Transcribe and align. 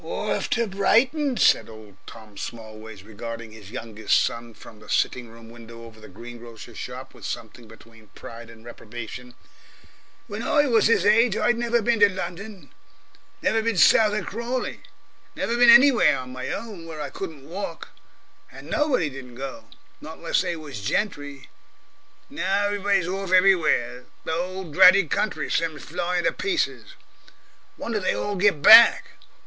"Orf 0.03 0.49
to 0.49 0.65
Brighton!" 0.65 1.37
said 1.37 1.69
old 1.69 1.95
Smallways, 2.35 3.03
regarding 3.03 3.51
his 3.51 3.69
youngest 3.69 4.19
son 4.19 4.55
from 4.55 4.79
the 4.79 4.89
sitting 4.89 5.27
room 5.29 5.47
window 5.51 5.83
over 5.83 5.99
the 5.99 6.07
green 6.09 6.39
grocer's 6.39 6.79
shop 6.79 7.13
with 7.13 7.23
something 7.23 7.67
between 7.67 8.07
pride 8.15 8.49
and 8.49 8.65
reprobation. 8.65 9.35
"When 10.25 10.41
I 10.41 10.65
was 10.65 10.89
'is 10.89 11.05
age, 11.05 11.37
I'd 11.37 11.55
never 11.59 11.83
been 11.83 11.99
to 11.99 12.09
London, 12.09 12.71
never 13.43 13.61
bin 13.61 13.77
south 13.77 14.15
of 14.15 14.25
Crawley 14.25 14.79
never 15.35 15.55
bin 15.55 15.69
anywhere 15.69 16.17
on 16.17 16.33
my 16.33 16.47
own 16.49 16.87
where 16.87 16.99
I 16.99 17.11
couldn't 17.11 17.47
walk. 17.47 17.89
And 18.51 18.71
nobody 18.71 19.07
didn't 19.07 19.35
go. 19.35 19.65
Not 20.01 20.17
unless 20.17 20.41
they 20.41 20.55
was 20.55 20.81
gentry. 20.81 21.47
Now 22.27 22.65
every 22.65 22.79
body's 22.79 23.07
orf 23.07 23.31
everywhere; 23.31 24.05
the 24.23 24.33
whole 24.33 24.71
dratted 24.71 25.11
country 25.11 25.51
sims 25.51 25.83
flying 25.83 26.23
to 26.23 26.31
pieces. 26.31 26.95
Wonder 27.77 27.99
they 27.99 28.15
all 28.15 28.35
get 28.35 28.63
back. 28.63 29.11